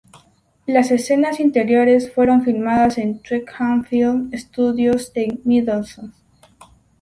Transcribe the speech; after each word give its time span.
Las 0.65 0.89
escenas 0.89 1.39
interiores 1.39 2.11
fueron 2.11 2.41
filmadas 2.43 2.97
en 2.97 3.19
Twickenham 3.21 3.85
Film 3.85 4.31
Studios 4.33 5.11
en 5.13 5.39
Middlesex. 5.45 6.09